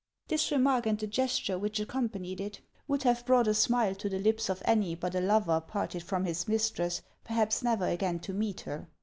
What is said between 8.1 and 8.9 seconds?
to meet her.